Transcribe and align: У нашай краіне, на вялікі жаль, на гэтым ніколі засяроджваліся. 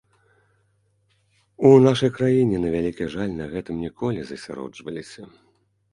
У 1.69 1.83
нашай 1.83 2.11
краіне, 2.17 2.55
на 2.63 2.69
вялікі 2.77 3.11
жаль, 3.17 3.33
на 3.43 3.51
гэтым 3.55 3.75
ніколі 3.85 4.19
засяроджваліся. 4.31 5.33